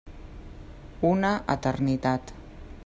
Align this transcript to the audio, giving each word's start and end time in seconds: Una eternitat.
Una 1.11 1.33
eternitat. 1.57 2.39